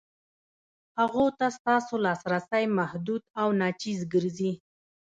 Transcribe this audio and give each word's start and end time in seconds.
هغو 0.99 1.25
ته 1.37 1.45
ستاسو 1.57 1.95
لاسرسی 2.05 2.63
محدود 2.79 3.21
او 3.41 3.47
ناچیز 3.59 3.99
ګرځي. 4.13 4.51